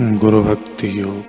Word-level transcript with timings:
गुरु 0.00 0.42
भक्ति 0.42 1.00
योग। 1.00 1.22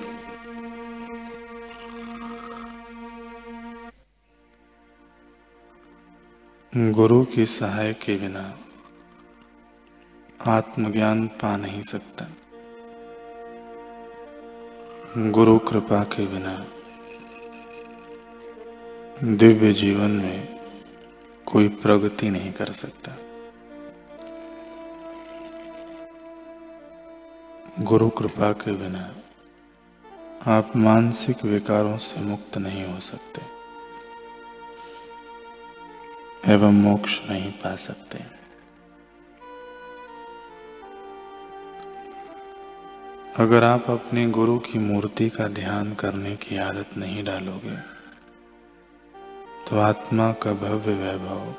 गुरु 6.92 7.26
की 7.26 7.46
सहाय 7.46 7.94
के 7.94 8.16
बिना 8.16 8.60
आत्मज्ञान 10.48 11.28
पा 11.28 11.58
नहीं 11.58 11.82
सकता। 11.82 12.26
गुरु 15.18 15.60
कृपा 15.60 16.04
के 16.04 16.26
बिना 16.26 16.66
दिव्य 19.24 19.74
जीवन 19.74 20.12
में 20.12 20.60
कोई 21.46 21.68
प्रगति 21.68 22.30
नहीं 22.30 22.54
कर 22.54 22.72
सकता। 22.72 23.29
गुरु 27.90 28.10
कृपा 28.10 28.52
के 28.52 28.72
बिना 28.72 29.04
आप 30.48 30.76
मानसिक 30.76 31.44
विकारों 31.46 31.98
से 31.98 32.20
मुक्त 32.22 32.58
नहीं 32.58 32.84
हो 32.86 33.00
सकते 33.00 33.42
एवं 36.54 36.74
मोक्ष 36.74 37.20
नहीं 37.30 37.52
पा 37.52 37.76
सकते। 37.76 38.20
अगर 43.38 43.64
आप 43.64 43.90
अपने 43.90 44.26
गुरु 44.30 44.58
की 44.60 44.80
मूर्ति 44.80 45.30
का 45.30 45.48
ध्यान 45.48 45.94
करने 45.96 46.36
की 46.36 46.58
आदत 46.58 46.98
नहीं 46.98 47.24
डालोगे 47.24 47.78
तो 49.70 49.80
आत्मा 49.80 50.32
का 50.34 50.54
भव्य 50.54 50.94
वैभव 50.94 51.54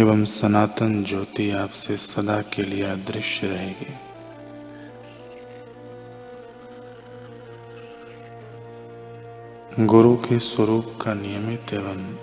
एवं 0.00 0.24
सनातन 0.24 1.02
ज्योति 1.04 1.50
आपसे 1.50 1.96
सदा 1.96 2.40
के 2.42 2.62
लिए 2.62 2.84
अदृश्य 2.84 3.48
रहेगी। 3.48 3.92
गुरु 9.78 10.16
के 10.16 10.38
स्वरूप 10.38 10.98
का 11.02 11.14
नियमित 11.14 11.72
एवं 11.72 12.16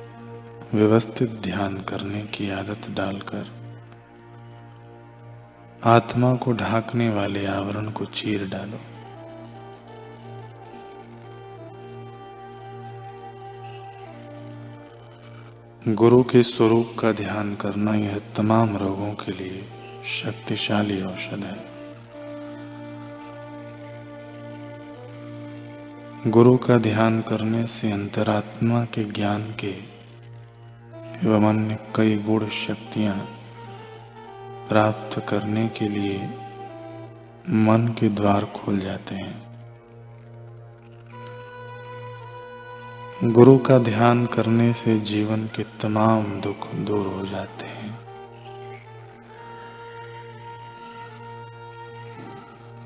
व्यवस्थित 0.74 1.30
ध्यान 1.30 1.78
करने 1.78 2.22
की 2.22 2.50
आदत 2.50 2.90
डालकर 2.90 3.46
आत्मा 5.84 6.36
को 6.36 6.52
ढाकने 6.52 7.10
वाले 7.10 7.46
आवरण 7.46 7.90
को 7.90 8.06
चीर 8.06 8.48
डालो। 8.48 8.80
गुरु 15.94 16.24
के 16.24 16.44
स्वरूप 16.44 16.96
का 17.00 17.12
ध्यान 17.12 17.56
करना 17.56 17.96
यह 17.96 18.22
तमाम 18.38 18.78
रोगों 18.78 19.14
के 19.14 19.32
लिए 19.32 19.64
शक्तिशाली 20.06 21.02
औषध 21.02 21.44
है। 21.44 21.77
गुरु 26.26 26.58
का 26.58 26.78
ध्यान 26.78 27.22
करने 27.22 27.68
से 27.68 27.92
अंतरात्मा 27.92 28.86
के 28.86 29.04
ज्ञान 29.04 29.56
के 29.60 29.70
एवं 31.28 31.50
अन्य 31.50 31.78
कई 31.96 32.18
गुण 32.18 32.48
शक्तियाँ 32.48 33.16
प्राप्त 34.70 35.26
करने 35.30 35.68
के 35.68 35.88
लिए 35.88 36.30
मन 37.50 37.96
के 38.00 38.10
द्वार 38.10 38.46
खोल 38.46 38.80
जाते 38.80 39.16
हैं। 39.16 39.44
गुरु 43.24 43.58
का 43.58 43.78
ध्यान 43.78 44.26
करने 44.26 44.74
से 44.74 45.00
जीवन 45.00 45.46
के 45.46 45.64
तमाम 45.64 46.42
दुख 46.42 46.76
दूर 46.76 47.08
हो 47.08 47.26
जाते 47.26 47.66
हैं। 47.66 48.00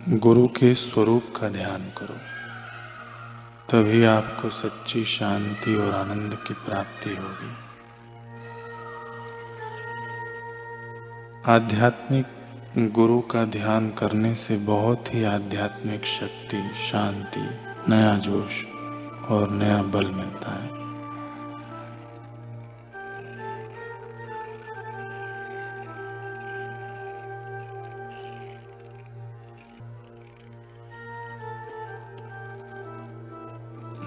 गुरु 0.10 0.48
के 0.48 0.74
स्वरूप 0.74 1.24
का 1.36 1.50
ध्यान 1.50 1.82
करो। 1.98 2.41
तभी 3.72 4.04
आपको 4.04 4.50
सच्ची 4.50 5.06
शांति 5.06 5.76
और 5.76 5.94
आनंद 5.94 6.38
की 6.48 6.54
प्राप्ति 6.54 7.10
होगी। 7.10 7.52
आध्यात्मिक 11.46 12.26
गुरु 12.78 13.22
का 13.22 13.46
ध्यान 13.46 13.90
करने 13.90 14.36
से 14.36 14.58
बहुत 14.58 15.14
ही 15.14 15.24
आध्यात्मिक 15.24 16.06
शक्ति, 16.06 16.72
शांति, 16.86 17.50
नया 17.90 18.18
जोश 18.18 18.66
और 19.32 19.50
नया 19.50 19.82
बल 19.84 20.08
मिलता 20.08 20.52
है। 20.52 20.81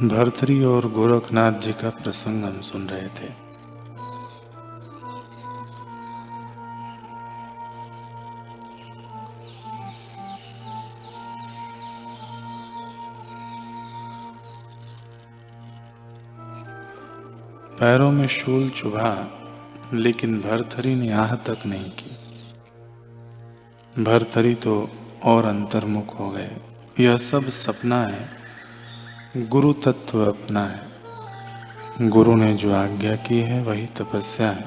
भरतरी 0.09 0.65
और 0.65 0.91
गोरखनाथ 0.93 1.53
जी 1.53 1.73
का 1.73 1.91
प्रसंग 1.91 2.45
हम 2.45 2.61
सुन 2.61 2.89
रहे 2.89 3.09
थे। 3.09 3.45
पैरों 17.81 18.13
में 18.13 18.27
शूल 18.27 18.71
चुभा, 18.71 19.29
लेकिन 19.93 20.41
भरथरी 20.41 20.95
ने 20.95 21.13
आह 21.13 21.35
तक 21.35 21.59
नहीं 21.67 21.91
की। 21.91 22.17
भरथरी 24.05 24.55
तो 24.55 24.91
और 25.25 25.45
अंतर्मुख 25.45 26.19
हो 26.19 26.31
गए। 26.31 26.57
यह 27.01 27.17
सब 27.17 27.49
सपना 27.49 28.03
है। 28.03 28.44
गुरु 29.37 29.73
तत्व 29.73 30.27
अपना 30.27 30.65
है 30.65 30.95
गुरु 32.09 32.35
ने 32.37 32.55
जो 32.55 32.75
आज्ञा 32.75 33.17
की 33.17 33.41
है, 33.41 33.63
वही 33.63 33.87
तपस्या 33.87 34.51
है। 34.51 34.65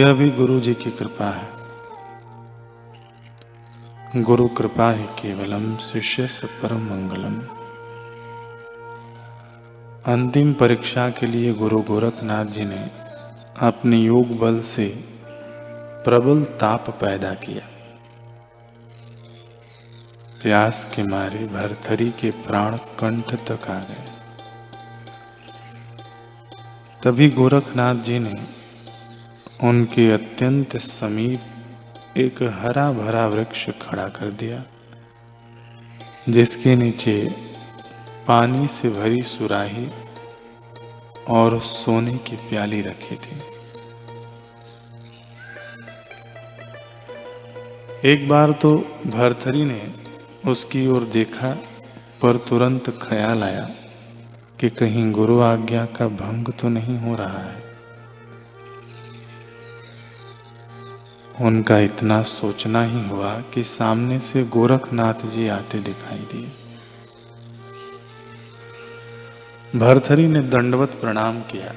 यह 0.00 0.12
भी 0.12 0.30
गुरु 0.30 0.60
जी 0.60 0.74
की 0.74 0.90
कृपा 0.90 1.30
है। 1.30 1.48
गुरु 4.22 4.48
कृपा 4.48 4.90
ही 4.90 5.04
केवलम, 5.04 5.76
शिष्य 5.76 6.26
से 6.26 6.46
परम 6.46 6.78
मंगलम। 6.78 7.34
अंतिम 10.12 10.52
परीक्षा 10.52 11.10
के 11.10 11.26
लिए 11.26 11.54
गुरु 11.54 11.80
गोरखनाथ 11.80 12.44
जी 12.44 12.64
ने 12.64 12.90
अपने 13.60 13.96
योग 13.96 14.38
बल 14.38 14.60
से 14.60 15.04
प्रबल 16.04 16.44
ताप 16.44 16.90
पैदा 16.90 17.34
किया। 17.34 17.77
प्यास 20.42 20.84
के 20.94 21.02
मारे 21.02 21.46
भरथरी 21.46 22.10
के 22.10 22.30
प्राण 22.30 22.76
कंठ 22.98 23.34
तक 23.46 23.68
आ 23.70 23.78
गए। 23.80 24.06
तभी 27.02 27.28
गोरखनाथ 27.30 28.02
जी 28.04 28.18
ने 28.18 28.34
उनके 29.68 30.10
अत्यंत 30.12 30.76
समीप 30.76 32.16
एक 32.16 32.42
हरा 32.60 32.90
भरा 32.92 33.26
वृक्ष 33.26 33.68
खड़ा 33.82 34.08
कर 34.08 34.30
दिया, 34.32 34.62
जिसके 36.28 36.76
नीचे 36.76 37.18
पानी 38.28 38.66
से 38.68 38.90
भरी 38.90 39.22
सुराही 39.22 39.88
और 41.28 41.60
सोने 41.60 42.16
की 42.18 42.36
प्याली 42.48 42.80
रखी 42.80 43.16
थी। 43.16 43.40
एक 48.04 48.28
बार 48.28 48.52
तो 48.52 48.76
भरथरी 49.06 49.64
ने 49.64 49.80
उसकी 50.46 50.86
ओर 50.86 51.04
देखा, 51.04 51.58
पर 52.22 52.36
तुरंत 52.36 52.90
ख्याल 52.90 53.42
आया 53.42 53.70
कि 54.60 54.70
कहीं 54.70 55.12
गुरु 55.12 55.40
आज्ञा 55.40 55.84
का 55.84 56.08
भंग 56.08 56.48
तो 56.48 56.68
नहीं 56.68 56.98
हो 56.98 57.16
रहा 57.16 57.38
है। 57.38 57.68
उनका 61.40 61.78
इतना 61.78 62.22
सोचना 62.22 62.84
ही 62.84 63.08
हुआ 63.08 63.40
कि 63.40 63.64
सामने 63.64 64.20
से 64.20 64.44
गोरखनाथ 64.44 65.14
जी 65.14 65.48
आते 65.48 65.78
दिखाई 65.78 66.18
दिए। 66.18 66.48
भरथरी 69.78 70.26
ने 70.26 70.40
दंडवत 70.40 70.88
प्रणाम 70.88 71.40
किया। 71.40 71.74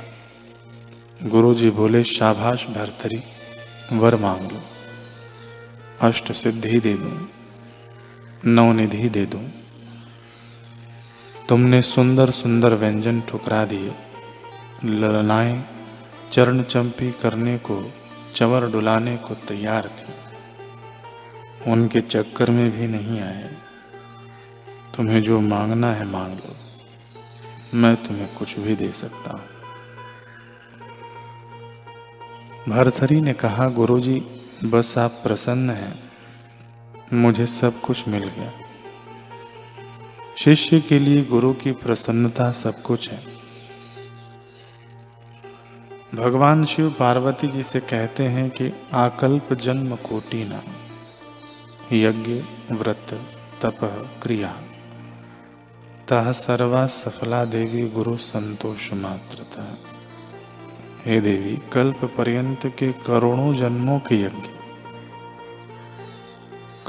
गुरु 1.30 1.54
जी 1.54 1.70
बोले, 1.70 2.04
शाबाश 2.04 2.66
भरथरी, 2.66 3.24
वर 3.94 4.16
मांग 4.16 4.52
लो 4.52 4.62
अष्ट 6.02 6.32
सिद्धि 6.32 6.80
दे 6.80 6.94
दूँ। 6.94 7.30
नवनिधि 8.46 9.10
दे 9.10 9.26
दूँ। 9.26 9.50
तुमने 11.50 11.82
सुंदर 11.82 12.30
सुंदर 12.30 12.74
व्यंजन 12.74 13.22
ठुकरा 13.22 13.66
दिए। 13.66 13.94
ललनाएँ 14.86 15.66
चरण 16.32 16.64
चंपी 16.64 17.12
करने 17.12 17.58
को, 17.58 17.92
चवर 18.36 18.72
डुलाने 18.72 19.18
को 19.18 19.36
तैयार 19.36 19.88
थी। 19.88 20.32
उनके 21.72 22.02
चक्कर 22.02 22.52
में 22.52 22.72
भी 22.72 22.88
नहीं 22.88 23.22
आए। 23.22 23.58
तुम्हें 24.98 25.24
जो 25.24 25.40
मांगना 25.40 25.94
है 25.94 26.06
मांग 26.06 26.34
लो। 26.34 26.56
मैं 27.74 27.96
तुम्हें 27.96 28.36
कुछ 28.36 28.60
भी 28.60 28.76
दे 28.76 28.92
सकता 28.92 29.32
हूँ। 29.32 29.44
भरथरी 32.70 33.22
ने 33.22 33.34
कहा, 33.34 33.68
गुरुजी, 33.68 34.20
बस 34.64 34.98
आप 34.98 35.12
प्रसन्न 35.12 35.70
हैं। 35.70 36.11
मुझे 37.14 37.46
सब 37.46 37.82
कुछ 37.82 38.08
मिल 38.08 38.28
गया। 38.28 38.52
शिष्य 40.38 40.80
के 40.80 41.00
लिए 41.00 41.24
गुरु 41.24 41.54
की 41.54 41.72
प्रसन्नता 41.72 42.52
सब 42.52 42.82
कुछ 42.82 43.10
है। 43.10 43.24
भगवान 46.16 46.66
शिव 46.66 46.90
पार्वती 46.90 47.48
जी 47.48 47.64
से 47.64 47.80
कहते 47.80 48.24
हैं 48.24 48.50
कि 48.50 48.74
आकल्प 48.94 49.54
जन्म 49.54 49.96
कोटि 49.96 50.46
न 50.46 50.62
यज्ञ, 51.94 52.44
व्रत, 52.76 53.30
तप, 53.62 53.80
क्रिया। 54.24 54.62
तह 56.08 56.32
सर्वा 56.32 56.88
सफला 56.88 57.46
देवी 57.46 57.90
गुरु 57.90 58.18
संतोष 58.18 58.94
मात्रता 58.94 59.78
हे 61.06 61.22
देवी, 61.22 61.58
कल्प 61.74 62.06
पर्यंत 62.18 62.66
के 62.66 62.92
करोड़ों 62.92 63.56
जन्मों 63.56 64.00
के 64.00 64.16
यज्ञ। 64.16 64.61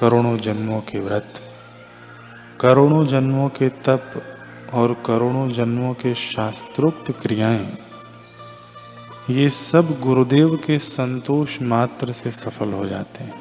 करोड़ों 0.03 0.37
जन्मों 0.39 0.81
के 0.81 0.99
व्रत, 0.99 1.35
करोड़ों 2.61 3.07
जन्मों 3.07 3.49
के 3.49 3.69
तप 3.85 4.23
और 4.75 4.93
करोड़ों 5.07 5.49
जन्मों 5.51 5.93
के 5.95 6.15
शास्त्रोक्त 6.15 7.11
क्रियाएँ, 7.21 7.79
ये 9.31 9.49
सब 9.51 9.91
गुरुदेव 10.01 10.57
के 10.57 10.79
संतोष 10.79 11.61
मात्र 11.63 12.13
से 12.13 12.31
सफल 12.31 12.73
हो 12.73 12.87
जाते 12.87 13.25
हैं। 13.25 13.41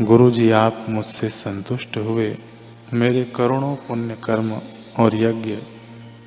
गुरु 0.00 0.30
जी 0.30 0.50
आप 0.50 0.84
मुझसे 0.88 1.28
संतुष्ट 1.28 1.96
हुए। 1.96 2.36
मेरे 2.92 3.24
करोड़ों 3.36 3.74
पुण्य 3.76 4.16
कर्म 4.24 4.52
और 4.98 5.14
यज्ञ 5.14 5.56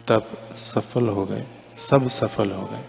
तब 0.08 0.32
सफल 0.58 1.08
हो 1.10 1.26
गए, 1.26 1.46
सब 1.90 2.08
सफल 2.10 2.52
हो 2.52 2.66
गए। 2.66 2.84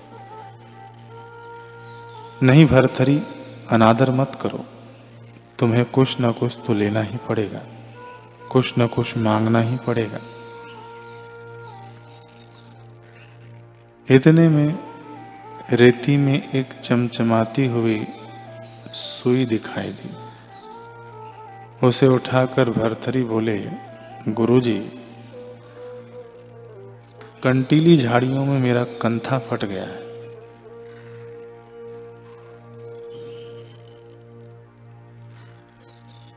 नहीं 2.43 2.67
भरथरी, 2.67 3.23
अनादर 3.71 4.11
मत 4.11 4.39
करो। 4.41 4.65
तुम्हें 5.59 5.85
कुछ 5.85 6.21
ना 6.21 6.33
कुछ 6.33 6.59
तो 6.67 6.75
लेना 6.75 7.03
ही 7.03 7.19
पड़ेगा। 7.29 7.61
कुछ 8.50 8.75
न 8.79 8.87
कुछ 8.87 9.17
मांगना 9.17 9.61
ही 9.61 9.77
पड़ेगा। 9.77 10.21
इतने 14.11 14.49
में 14.49 14.79
रेती 15.73 16.17
में 16.17 16.53
एक 16.53 16.73
चमचमाती 16.85 17.67
हुई 17.67 18.06
सुई 18.93 19.44
दिखाई 19.44 19.89
दी। 19.89 20.11
उसे 21.87 22.06
उठाकर 22.06 22.71
भरथरी 22.71 23.25
बोले, 23.25 23.71
गुरुजी, 24.29 24.81
कंटीली 27.43 27.97
झाड़ियों 27.97 28.44
में 28.44 28.59
मेरा 28.59 28.85
कंथा 28.85 29.39
फट 29.39 29.65
गया 29.65 29.85
है। 29.85 30.12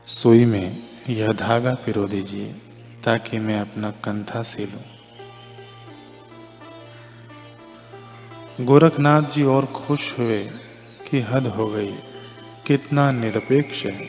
सुई 0.06 0.44
में 0.44 0.82
यह 1.08 1.28
धागा 1.28 1.74
पिरो 1.74 2.08
दीजिए, 2.08 2.52
ताकि 3.04 3.38
मैं 3.38 3.60
अपना 3.60 3.90
कंथा 3.90 4.44
लू 4.58 4.78
गोरखनाथ 8.64 9.22
जी 9.22 9.42
और 9.42 9.66
खुश 9.66 10.18
हुए 10.18 10.44
कि 11.10 11.20
हद 11.20 11.46
हो 11.46 11.68
गई। 11.68 11.94
कितना 12.66 13.12
निरपेक्ष 13.12 13.84
है। 13.84 14.08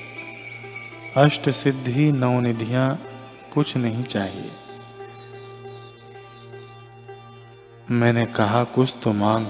अष्ट 1.17 1.49
सिद्धि 1.49 2.11
नवनिधियाँ 2.11 3.03
कुछ 3.53 3.77
नहीं 3.77 4.03
चाहिए। 4.03 4.51
मैंने 7.91 8.25
कहा, 8.25 8.63
कुछ 8.63 8.95
तो 9.03 9.13
मांग। 9.13 9.47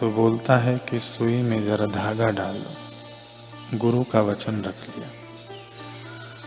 तो 0.00 0.10
बोलता 0.10 0.56
है 0.56 0.78
कि 0.78 1.00
सुई 1.00 1.42
में 1.42 1.64
जरा 1.64 1.86
धागा 1.86 2.30
डाल 2.30 2.54
दो। 2.54 2.74
गुरु 3.78 4.04
का 4.04 4.20
वचन 4.20 4.62
रख 4.62 4.96
लिया। 4.96 5.17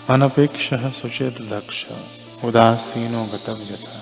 अनपेक्ष 0.09 0.73
सुचेत 0.73 1.41
दक्ष, 1.41 1.85
उदासीनो 2.43 3.23
गतव्यथा, 3.23 3.99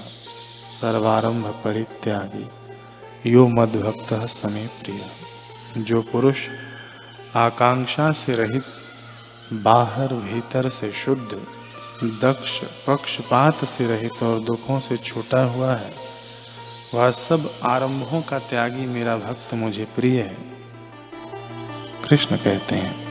सर्वारंभ 0.82 1.46
परित्यागी, 1.46 2.50
यो 3.32 3.48
मद्भक्त 3.48 4.14
समय 4.14 4.68
प्रिय। 4.68 5.02
जो 5.84 6.02
पुरुष 6.02 6.48
आकांक्षा 7.36 8.12
से 8.12 8.36
रहित, 8.36 8.64
बाहर 9.54 10.14
भीतर 10.14 10.70
से 10.70 10.92
शुद्ध, 10.92 11.46
दक्ष 12.04 12.60
पक्षपात 12.88 13.66
से 13.66 13.88
रहित 13.88 14.24
और 14.24 14.40
दुखों 14.40 14.80
से 14.80 14.98
छूटा 14.98 15.44
हुआ 15.44 15.76
है, 15.76 15.94
वह 16.94 17.12
सब 17.12 17.60
आरंभों 17.64 18.22
का 18.22 18.40
त्यागी 18.40 18.86
मेरा 18.86 19.18
भक्त 19.18 19.54
मुझे 19.54 19.86
प्रिय 19.86 20.22
है। 20.22 20.38
कृष्ण 22.10 22.38
कहते 22.38 22.76
हैं 22.76 23.09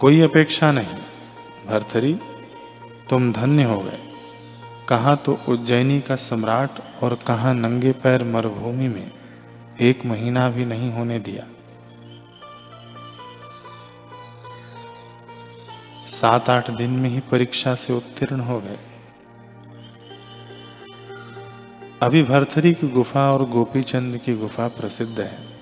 कोई 0.00 0.20
अपेक्षा 0.20 0.72
नहीं। 0.72 0.98
भरथरी 1.66 2.14
तुम 3.10 3.32
धन्य 3.32 3.64
हो 3.64 3.80
गए। 3.80 4.12
कहा 4.88 5.14
तो 5.14 5.38
उज्जैनी 5.48 6.00
का 6.00 6.16
सम्राट 6.16 6.70
और 7.02 7.14
कहा 7.14 7.52
नंगे 7.52 7.92
पैर 7.92 8.24
मरुभूमि 8.24 8.88
में 8.88 9.10
एक 9.80 10.06
महीना 10.06 10.50
भी 10.50 10.64
नहीं 10.64 10.92
होने 10.92 11.18
दिया। 11.18 11.46
सात 16.08 16.50
आठ 16.50 16.70
दिन 16.70 16.90
में 16.90 17.10
ही 17.10 17.20
परीक्षा 17.20 17.74
से 17.74 17.92
उत्तीर्ण 17.92 18.40
हो 18.40 18.60
गए। 18.60 18.78
अभी 22.02 22.22
भरथरी 22.22 22.74
की 22.74 22.88
गुफा 22.88 23.32
और 23.32 23.44
गोपीचंद 23.48 24.16
की 24.16 24.34
गुफा 24.34 24.68
प्रसिद्ध 24.68 25.20
है। 25.20 25.53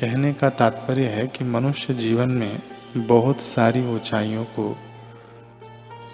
कहने 0.00 0.32
का 0.32 0.50
तात्पर्य 0.50 1.06
है 1.06 1.26
कि 1.26 1.44
मनुष्य 1.44 1.94
जीवन 1.94 2.30
में 2.30 2.62
बहुत 2.96 3.40
सारी 3.40 3.94
ऊंचाइयों 3.94 4.44
को 4.44 4.76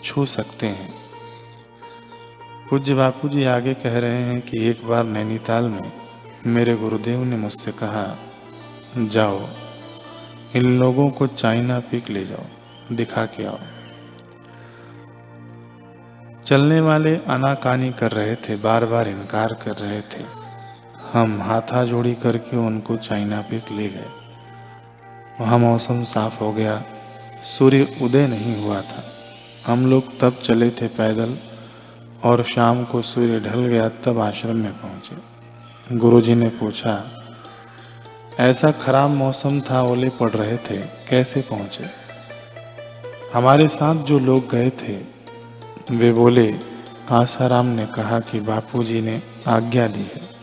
छू 0.05 0.27
सकते 0.27 0.67
हैं। 0.67 0.95
पूज्य 2.71 2.95
बापू 2.95 3.29
जी 3.29 3.45
आगे 3.45 3.75
कह 3.75 3.99
रहे 3.99 4.23
हैं 4.23 4.41
कि 4.41 4.65
एक 4.69 4.85
बार 4.85 5.05
नैनीताल 5.05 5.65
में 5.65 5.93
मेरे 6.47 6.77
गुरुदेव 6.77 7.25
ने 7.25 7.37
मुझसे 7.37 7.73
कहा, 7.73 8.19
जाओ, 8.99 9.49
इन 10.57 10.79
लोगों 10.79 11.11
को 11.11 11.27
चाइना 11.27 11.79
पीक 11.79 12.11
ले 12.11 12.27
जाओ, 12.27 12.45
दिखा 12.93 13.27
के 13.27 13.45
आओ। 13.45 13.59
चलने 16.47 16.81
वाले 16.81 17.17
आनाकानी 17.17 17.91
कर 17.91 18.13
रहे 18.13 18.35
थे 18.35 18.57
बार 18.57 18.87
बार 18.87 19.09
इनकार 19.09 19.55
कर 19.63 19.73
रहे 19.73 20.01
थे। 20.01 20.44
हम 21.15 21.43
हाथा 21.43 21.85
जोड़ी 21.85 22.15
करके 22.15 22.57
उनको 22.57 22.97
चाइना 22.97 23.41
पीक 23.41 23.71
ले 23.73 23.89
गए। 23.89 24.07
वहाँ 25.41 25.59
मौसम 25.59 26.05
साफ़ 26.05 26.41
हो 26.41 26.53
गया। 26.53 26.83
सूर्य 27.59 27.97
उदय 28.03 28.27
नहीं 28.27 28.65
हुआ 28.65 28.81
था। 28.81 29.05
हम 29.67 29.87
लोग 29.87 30.19
तब 30.21 30.41
चले 30.45 30.71
थे 30.71 30.87
पैदल 30.89 31.37
और 32.25 32.43
शाम 32.43 32.85
को 32.85 33.03
सूर्य 33.03 33.41
ढल 33.41 33.67
गया 33.67 33.89
तब 33.89 34.19
आश्रम 34.19 34.57
में 34.57 34.73
पहुँचे। 34.73 35.97
गुरुजी 35.97 36.35
ने 36.35 36.49
पूछा, 36.49 37.11
ऐसा 38.41 38.71
खराब 38.71 39.11
मौसम 39.11 39.61
था 39.61 39.83
ओले 39.83 40.09
पड़ 40.11 40.31
रहे 40.31 40.57
थे, 40.57 40.77
कैसे 41.11 41.41
पहुँचे? 41.41 41.85
हमारे 43.35 43.69
साथ 43.69 44.05
जो 44.05 44.19
लोग 44.19 44.51
गए 44.51 44.71
थे, 44.71 45.01
वे 45.91 46.13
बोले, 46.13 46.55
आसाराम 47.11 47.67
ने 47.67 47.87
कहा 47.87 48.21
कि 48.21 48.41
बापूजी 48.41 49.01
ने 49.01 49.21
आज्ञा 49.47 49.87
दी 49.87 50.11
है। 50.15 50.34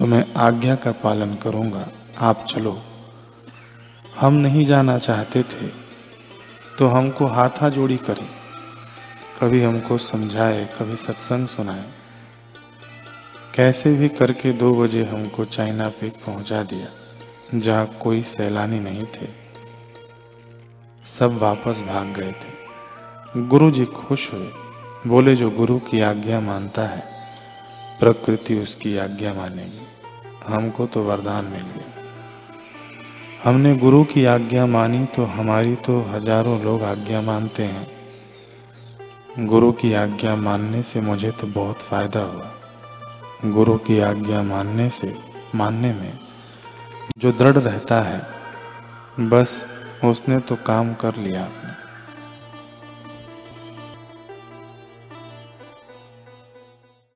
तो 0.00 0.06
मैं 0.06 0.24
आज्ञा 0.36 0.74
का 0.74 0.92
पालन 0.92 1.34
करूँगा। 1.34 1.88
आप 2.18 2.44
चलो। 2.48 2.82
हम 4.20 4.34
नहीं 4.34 4.64
जाना 4.64 4.98
चाहते 4.98 5.42
थे 5.42 5.66
तो 6.78 6.86
हमको 6.86 7.26
हाथा 7.26 7.68
जोड़ी 7.68 7.96
करे। 7.96 8.26
कभी 9.40 9.62
हमको 9.62 9.98
समझाए, 9.98 10.64
कभी 10.78 10.96
सत्संग 10.96 11.48
सुनाए। 11.48 11.84
कैसे 13.54 13.92
भी 13.94 14.08
करके 14.08 14.52
दो 14.52 14.74
बजे 14.74 15.04
हमको 15.04 15.44
चाइना 15.44 15.88
पे 15.88 16.08
पहुँचा 16.26 16.62
दिया, 16.62 16.88
जहाँ 17.58 17.86
कोई 18.02 18.22
सैलानी 18.22 18.80
नहीं 18.80 19.04
थे। 19.04 19.28
सब 21.06 21.38
वापस 21.38 21.80
भाग 21.80 22.06
गए 22.06 22.32
थे। 22.32 23.46
गुरु 23.48 23.70
जी 23.70 23.84
खुश 23.84 24.32
हुए। 24.32 24.50
बोले, 25.06 25.36
जो 25.36 25.50
गुरु 25.50 25.78
की 25.78 26.00
आज्ञा 26.00 26.40
मानता 26.40 26.82
है 26.82 27.09
प्रकृति 28.00 28.54
उसकी 28.58 28.96
आज्ञा 28.98 29.32
मानेगी। 29.34 29.86
हमको 30.46 30.86
तो 30.86 31.02
वरदान 31.04 31.44
मिल 31.44 31.62
गया 31.64 31.88
हमने 33.44 33.74
गुरु 33.76 34.02
की 34.04 34.24
आज्ञा 34.24 34.64
मानी 34.66 35.04
तो 35.06 35.24
हमारी 35.30 35.74
तो 35.76 36.00
हज़ारों 36.02 36.58
लोग 36.60 36.82
आज्ञा 36.82 37.20
मानते 37.20 37.62
हैं। 37.64 39.46
गुरु 39.46 39.70
की 39.72 39.92
आज्ञा 39.94 40.34
मानने 40.36 40.82
से 40.82 41.00
मुझे 41.00 41.30
तो 41.30 41.46
बहुत 41.46 41.78
फ़ायदा 41.80 42.20
हुआ। 42.22 42.50
गुरु 43.46 43.76
की 43.78 43.98
आज्ञा 44.00 44.42
मानने 44.42 44.88
से, 44.90 45.14
मानने 45.54 45.92
में 45.92 46.18
जो 47.18 47.32
दृढ़ 47.32 47.56
रहता 47.58 48.00
है, 48.00 48.20
बस 49.20 49.64
उसने 50.04 50.38
तो 50.40 50.56
काम 50.56 50.92
कर 50.94 51.16
लिया। 51.16 51.48